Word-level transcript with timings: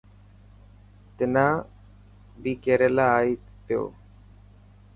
تنا 1.15 1.47
ٻي 2.41 2.51
ڪيريلا 2.63 3.05
آئي 3.17 3.31
پيو. 3.65 3.83